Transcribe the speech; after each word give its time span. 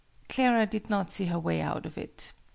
Clara 0.29 0.65
did 0.65 0.89
not 0.89 1.11
see 1.11 1.25
her 1.25 1.37
way 1.37 1.61
out 1.61 1.85
of 1.85 1.95
it. 1.95 2.33